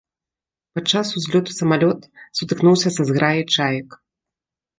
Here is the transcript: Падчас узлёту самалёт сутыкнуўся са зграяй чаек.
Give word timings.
Падчас 0.77 1.11
узлёту 1.21 1.51
самалёт 1.59 2.01
сутыкнуўся 2.41 2.89
са 2.97 3.01
зграяй 3.11 3.45
чаек. 3.53 3.89